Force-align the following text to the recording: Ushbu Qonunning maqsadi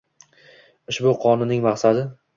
Ushbu 0.93 1.13
Qonunning 1.27 1.63
maqsadi 1.69 2.09